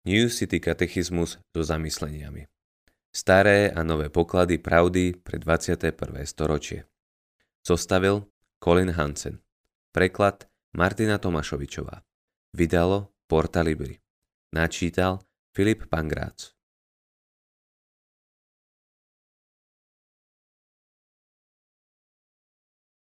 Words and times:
New 0.00 0.32
City 0.32 0.64
katechizmus 0.64 1.36
so 1.52 1.60
zamysleniami. 1.60 2.48
Staré 3.12 3.68
a 3.68 3.84
nové 3.84 4.08
poklady 4.08 4.56
pravdy 4.56 5.12
pre 5.20 5.36
21. 5.36 5.92
storočie. 6.24 6.88
Zostavil 7.60 8.24
Colin 8.64 8.96
Hansen. 8.96 9.44
Preklad 9.92 10.48
Martina 10.72 11.20
Tomašovičová. 11.20 12.00
Vydalo 12.56 13.12
Porta 13.28 13.60
Libri. 13.60 14.00
Načítal 14.56 15.20
Filip 15.52 15.84
Pangrác. 15.92 16.56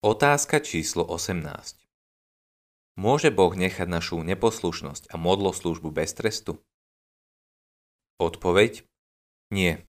Otázka 0.02 0.66
číslo 0.66 1.06
18. 1.06 1.46
Môže 2.98 3.30
Boh 3.30 3.54
nechať 3.54 3.86
našu 3.86 4.26
neposlušnosť 4.26 5.14
a 5.14 5.16
modloslužbu 5.22 5.94
bez 5.94 6.18
trestu? 6.18 6.58
Odpoveď? 8.22 8.86
Nie, 9.50 9.82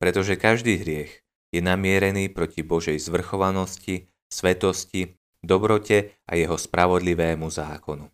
pretože 0.00 0.40
každý 0.40 0.80
hriech 0.80 1.20
je 1.52 1.60
namierený 1.60 2.32
proti 2.32 2.64
Božej 2.64 2.96
zvrchovanosti, 2.96 4.08
svetosti, 4.32 5.20
dobrote 5.44 6.16
a 6.24 6.32
jeho 6.32 6.56
spravodlivému 6.56 7.44
zákonu. 7.52 8.08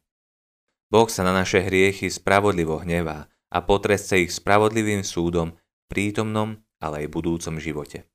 Boh 0.90 1.06
sa 1.06 1.22
na 1.22 1.30
naše 1.30 1.62
hriechy 1.62 2.10
spravodlivo 2.10 2.82
hnevá 2.82 3.30
a 3.54 3.58
potrestce 3.62 4.26
ich 4.26 4.34
spravodlivým 4.34 5.06
súdom 5.06 5.54
v 5.54 5.82
prítomnom, 5.86 6.58
ale 6.82 7.06
aj 7.06 7.14
budúcom 7.14 7.62
živote. 7.62 8.10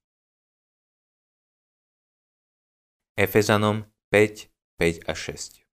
Efezanom 3.16 3.88
5, 4.12 4.52
5 4.76 5.08
a 5.08 5.14
6 5.16 5.64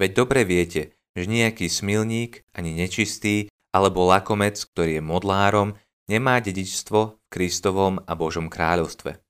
Veď 0.00 0.10
dobre 0.16 0.48
viete, 0.48 0.96
že 1.12 1.28
nejaký 1.28 1.68
smilník 1.68 2.48
ani 2.56 2.72
nečistý 2.72 3.52
alebo 3.74 4.08
lakomec, 4.08 4.56
ktorý 4.56 4.98
je 4.98 5.04
modlárom, 5.04 5.68
nemá 6.08 6.40
dedičstvo 6.40 7.00
v 7.12 7.16
Kristovom 7.28 8.00
a 8.08 8.12
Božom 8.16 8.48
kráľovstve. 8.48 9.20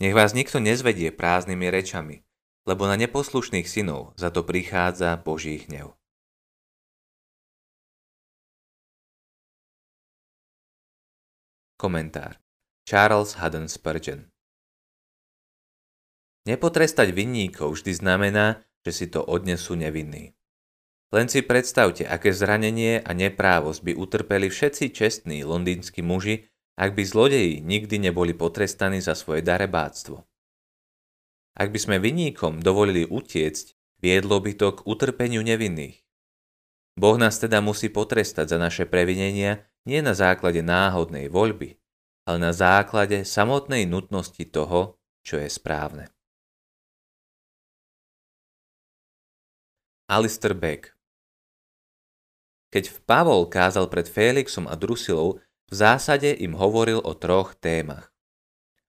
Nech 0.00 0.14
vás 0.16 0.32
nikto 0.32 0.58
nezvedie 0.58 1.12
prázdnymi 1.12 1.68
rečami, 1.70 2.24
lebo 2.64 2.88
na 2.88 2.96
neposlušných 2.96 3.68
synov 3.68 4.16
za 4.16 4.32
to 4.32 4.42
prichádza 4.42 5.20
Boží 5.20 5.64
hnev. 5.68 5.94
Komentár 11.80 12.36
Charles 12.84 13.40
Haddon 13.40 13.64
Spurgeon 13.64 14.28
Nepotrestať 16.44 17.12
vinníkov 17.12 17.76
vždy 17.76 17.92
znamená, 18.00 18.64
že 18.84 18.92
si 18.92 19.06
to 19.08 19.20
odnesú 19.24 19.76
nevinní. 19.76 20.32
Len 21.10 21.26
si 21.26 21.42
predstavte, 21.42 22.06
aké 22.06 22.30
zranenie 22.30 23.02
a 23.02 23.10
neprávosť 23.10 23.82
by 23.82 23.92
utrpeli 23.98 24.46
všetci 24.46 24.94
čestní 24.94 25.42
londýnsky 25.42 26.06
muži, 26.06 26.46
ak 26.78 26.94
by 26.94 27.02
zlodeji 27.02 27.58
nikdy 27.66 27.98
neboli 27.98 28.30
potrestaní 28.30 29.02
za 29.02 29.18
svoje 29.18 29.42
darebáctvo. 29.42 30.22
Ak 31.58 31.74
by 31.74 31.78
sme 31.82 31.96
vinníkom 31.98 32.62
dovolili 32.62 33.02
utiecť, 33.10 33.98
viedlo 33.98 34.38
by 34.38 34.54
to 34.54 34.70
k 34.70 34.86
utrpeniu 34.86 35.42
nevinných. 35.42 35.98
Boh 36.94 37.18
nás 37.18 37.42
teda 37.42 37.58
musí 37.58 37.90
potrestať 37.90 38.54
za 38.54 38.58
naše 38.62 38.86
previnenia 38.86 39.66
nie 39.82 39.98
na 39.98 40.14
základe 40.14 40.62
náhodnej 40.62 41.26
voľby, 41.26 41.74
ale 42.30 42.38
na 42.38 42.54
základe 42.54 43.26
samotnej 43.26 43.82
nutnosti 43.82 44.46
toho, 44.46 44.94
čo 45.26 45.42
je 45.42 45.50
správne. 45.50 46.06
Alistair 50.10 50.54
Beck 50.54 50.99
keď 52.70 53.02
Pavol 53.02 53.50
kázal 53.50 53.90
pred 53.90 54.06
Félixom 54.06 54.70
a 54.70 54.78
Drusilou, 54.78 55.42
v 55.70 55.74
zásade 55.74 56.30
im 56.38 56.54
hovoril 56.54 57.02
o 57.02 57.14
troch 57.18 57.54
témach. 57.58 58.14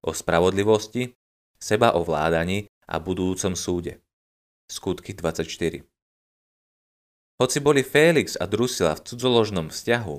O 0.01 0.13
spravodlivosti, 0.13 1.13
seba 1.57 1.93
ovládaní 1.93 2.69
a 2.89 2.97
budúcom 2.97 3.53
súde. 3.57 4.01
Skutky 4.69 5.13
24 5.13 5.85
Hoci 7.41 7.57
boli 7.57 7.81
Félix 7.81 8.37
a 8.37 8.45
Drusila 8.45 8.93
v 8.97 9.03
cudzoložnom 9.05 9.73
vzťahu, 9.73 10.15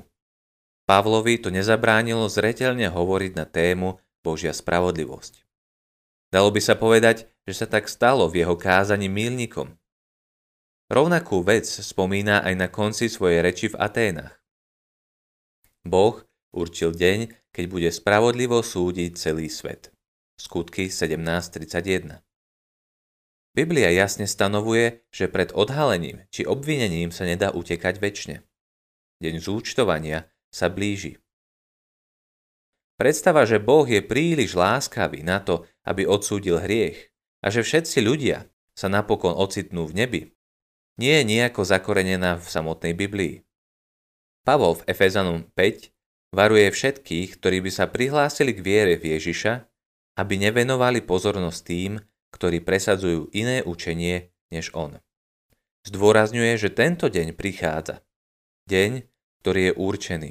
Pavlovi 0.82 1.38
to 1.38 1.54
nezabránilo 1.54 2.26
zretelne 2.26 2.90
hovoriť 2.90 3.32
na 3.38 3.46
tému 3.46 4.02
Božia 4.26 4.50
spravodlivosť. 4.50 5.46
Dalo 6.34 6.50
by 6.50 6.58
sa 6.58 6.74
povedať, 6.74 7.30
že 7.46 7.62
sa 7.62 7.66
tak 7.70 7.86
stalo 7.86 8.26
v 8.26 8.42
jeho 8.42 8.58
kázaní 8.58 9.06
milníkom– 9.06 9.70
Rovnakú 10.92 11.40
vec 11.40 11.64
spomína 11.64 12.44
aj 12.44 12.52
na 12.52 12.68
konci 12.68 13.08
svojej 13.08 13.40
reči 13.40 13.72
v 13.72 13.80
Aténach. 13.80 14.36
Boh 15.88 16.20
určil 16.52 16.92
deň, 16.92 17.32
keď 17.48 17.64
bude 17.64 17.88
spravodlivo 17.88 18.60
súdiť 18.60 19.16
celý 19.16 19.48
svet. 19.48 19.88
Skutky 20.36 20.92
17.31 20.92 22.20
Biblia 23.56 23.88
jasne 23.88 24.28
stanovuje, 24.28 25.00
že 25.08 25.32
pred 25.32 25.56
odhalením 25.56 26.28
či 26.28 26.44
obvinením 26.44 27.08
sa 27.08 27.24
nedá 27.24 27.56
utekať 27.56 27.96
väčšine. 27.96 28.44
Deň 29.24 29.34
zúčtovania 29.40 30.28
sa 30.52 30.68
blíži. 30.68 31.16
Predstava, 33.00 33.48
že 33.48 33.56
Boh 33.56 33.88
je 33.88 34.04
príliš 34.04 34.52
láskavý 34.52 35.24
na 35.24 35.40
to, 35.40 35.64
aby 35.88 36.04
odsúdil 36.04 36.60
hriech 36.60 37.16
a 37.40 37.48
že 37.48 37.64
všetci 37.64 38.04
ľudia 38.04 38.44
sa 38.76 38.92
napokon 38.92 39.32
ocitnú 39.32 39.88
v 39.88 39.96
nebi, 39.96 40.22
nie 41.02 41.18
je 41.18 41.24
nejako 41.26 41.66
zakorenená 41.66 42.38
v 42.38 42.46
samotnej 42.46 42.94
Biblii. 42.94 43.42
Pavol 44.46 44.78
v 44.78 44.86
Efezanom 44.86 45.50
5 45.58 45.90
varuje 46.30 46.70
všetkých, 46.70 47.42
ktorí 47.42 47.58
by 47.66 47.70
sa 47.74 47.90
prihlásili 47.90 48.54
k 48.54 48.62
viere 48.62 48.94
v 48.94 49.18
Ježiša, 49.18 49.66
aby 50.22 50.38
nevenovali 50.38 51.02
pozornosť 51.02 51.60
tým, 51.66 51.92
ktorí 52.30 52.62
presadzujú 52.62 53.34
iné 53.34 53.66
učenie 53.66 54.30
než 54.54 54.70
on. 54.78 55.02
Zdôrazňuje, 55.82 56.54
že 56.54 56.70
tento 56.70 57.10
deň 57.10 57.34
prichádza. 57.34 58.06
Deň, 58.70 59.02
ktorý 59.42 59.60
je 59.70 59.72
určený. 59.74 60.30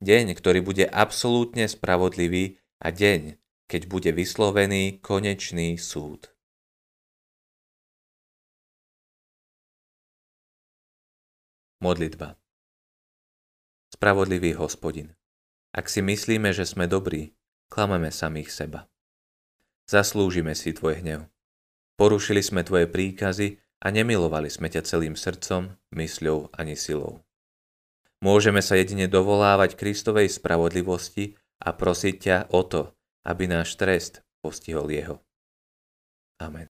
Deň, 0.00 0.32
ktorý 0.32 0.64
bude 0.64 0.88
absolútne 0.88 1.68
spravodlivý 1.68 2.56
a 2.80 2.88
deň, 2.88 3.36
keď 3.68 3.82
bude 3.84 4.10
vyslovený 4.16 5.04
konečný 5.04 5.76
súd. 5.76 6.29
Modlitba 11.80 12.36
Spravodlivý 13.88 14.52
hospodin, 14.52 15.16
ak 15.72 15.88
si 15.88 16.04
myslíme, 16.04 16.52
že 16.52 16.68
sme 16.68 16.84
dobrí, 16.84 17.32
klameme 17.72 18.12
samých 18.12 18.52
seba. 18.52 18.84
Zaslúžime 19.88 20.52
si 20.52 20.76
tvoj 20.76 21.00
hnev. 21.00 21.24
Porušili 21.96 22.44
sme 22.44 22.68
tvoje 22.68 22.84
príkazy 22.84 23.64
a 23.80 23.88
nemilovali 23.88 24.52
sme 24.52 24.68
ťa 24.68 24.84
celým 24.84 25.16
srdcom, 25.16 25.72
mysľou 25.96 26.52
ani 26.52 26.76
silou. 26.76 27.24
Môžeme 28.20 28.60
sa 28.60 28.76
jedine 28.76 29.08
dovolávať 29.08 29.80
Kristovej 29.80 30.28
spravodlivosti 30.28 31.40
a 31.64 31.72
prosiť 31.72 32.14
ťa 32.20 32.36
o 32.52 32.60
to, 32.60 32.92
aby 33.24 33.48
náš 33.48 33.80
trest 33.80 34.20
postihol 34.44 34.92
jeho. 34.92 35.24
Amen. 36.44 36.68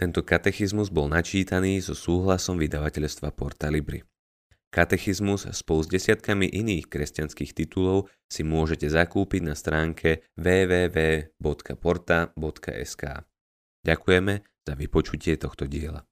Tento 0.00 0.24
katechizmus 0.24 0.88
bol 0.88 1.12
načítaný 1.12 1.84
so 1.84 1.92
súhlasom 1.92 2.56
vydavateľstva 2.56 3.36
Porta 3.36 3.68
Libri. 3.68 4.00
Katechizmus 4.72 5.44
spolu 5.52 5.84
s 5.84 5.92
desiatkami 5.92 6.48
iných 6.48 6.88
kresťanských 6.88 7.52
titulov 7.52 8.08
si 8.24 8.40
môžete 8.40 8.88
zakúpiť 8.88 9.44
na 9.44 9.52
stránke 9.52 10.24
www.porta.sk. 10.40 11.42
Ďakujeme 13.84 14.34
za 14.40 14.72
vypočutie 14.72 15.36
tohto 15.36 15.68
diela. 15.68 16.08